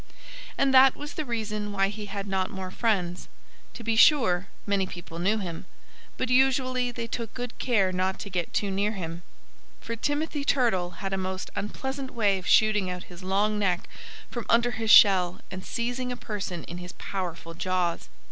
[0.57, 3.27] And that was the reason why he had not more friends.
[3.75, 5.65] To be sure, many people knew him.
[6.17, 9.21] But usually they took good care not to get too near him.
[9.79, 13.87] For Timothy Turtle had a most unpleasant way of shooting out his long neck
[14.31, 18.09] from under his shell and seizing a person in his powerful jaws.